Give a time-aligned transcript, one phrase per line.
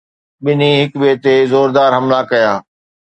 [0.43, 2.53] ٻنهي هڪ ٻئي تي زوردار حملا ڪيا